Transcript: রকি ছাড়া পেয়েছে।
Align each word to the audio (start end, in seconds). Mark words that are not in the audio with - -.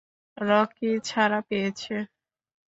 রকি 0.37 0.89
ছাড়া 1.07 1.39
পেয়েছে। 1.49 1.95